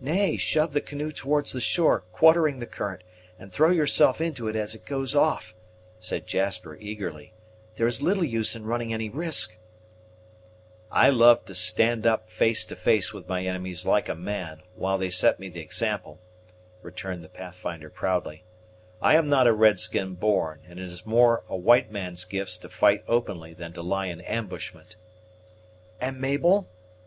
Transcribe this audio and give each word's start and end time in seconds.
"Nay, 0.00 0.38
shove 0.38 0.72
the 0.72 0.80
canoe 0.80 1.12
towards 1.12 1.52
the 1.52 1.60
shore, 1.60 2.00
quartering 2.12 2.60
the 2.60 2.66
current, 2.66 3.02
and 3.38 3.52
throw 3.52 3.68
yourself 3.70 4.18
into 4.18 4.48
it 4.48 4.56
as 4.56 4.74
it 4.74 4.86
goes 4.86 5.14
off," 5.14 5.54
said 5.98 6.26
Jasper 6.26 6.76
eagerly. 6.76 7.34
"There 7.76 7.86
is 7.86 8.00
little 8.00 8.24
use 8.24 8.56
in 8.56 8.64
running 8.64 8.94
any 8.94 9.10
risk." 9.10 9.58
"I 10.90 11.10
love 11.10 11.44
to 11.44 11.54
stand 11.54 12.06
up 12.06 12.30
face 12.30 12.64
to 12.64 12.74
face 12.74 13.12
with 13.12 13.28
my 13.28 13.44
enemies 13.44 13.84
like 13.84 14.08
a 14.08 14.14
man, 14.14 14.62
while 14.76 14.96
they 14.96 15.10
set 15.10 15.38
me 15.38 15.50
the 15.50 15.60
example," 15.60 16.22
returned 16.80 17.22
the 17.22 17.28
Pathfinder 17.28 17.90
proudly. 17.90 18.44
"I 19.02 19.16
am 19.16 19.28
not 19.28 19.46
a 19.46 19.52
red 19.52 19.78
skin 19.78 20.14
born, 20.14 20.62
and 20.66 20.78
it 20.80 20.88
is 20.88 21.04
more 21.04 21.44
a 21.50 21.54
white 21.58 21.92
man's 21.92 22.24
gifts 22.24 22.56
to 22.56 22.70
fight 22.70 23.04
openly 23.06 23.52
than 23.52 23.74
to 23.74 23.82
lie 23.82 24.06
in 24.06 24.22
ambushment." 24.22 24.96
"And 26.00 26.18
Mabel?" 26.18 26.70